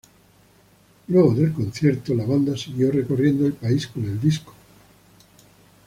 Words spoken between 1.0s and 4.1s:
Luego del concierto, la banda siguió recorriendo el país con